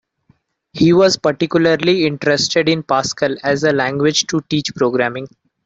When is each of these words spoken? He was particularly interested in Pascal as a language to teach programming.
He 0.73 0.93
was 0.93 1.15
particularly 1.15 2.07
interested 2.07 2.67
in 2.67 2.81
Pascal 2.81 3.35
as 3.43 3.63
a 3.63 3.71
language 3.71 4.25
to 4.29 4.41
teach 4.49 4.73
programming. 4.75 5.27